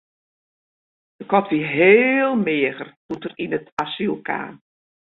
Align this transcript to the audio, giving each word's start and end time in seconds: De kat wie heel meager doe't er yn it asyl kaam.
De 1.15 1.25
kat 1.25 1.49
wie 1.49 1.65
heel 1.75 2.31
meager 2.47 2.87
doe't 3.07 3.25
er 3.27 3.33
yn 3.43 3.55
it 3.57 3.67
asyl 3.83 4.15
kaam. 4.27 4.53